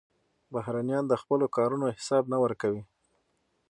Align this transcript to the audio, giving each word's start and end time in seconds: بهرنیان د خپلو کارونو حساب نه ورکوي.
بهرنیان 0.53 1.03
د 1.07 1.13
خپلو 1.21 1.45
کارونو 1.55 1.85
حساب 1.97 2.23
نه 2.33 2.37
ورکوي. 2.43 2.81